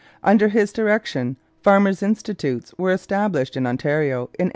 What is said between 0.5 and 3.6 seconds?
direction farmers' institutes were established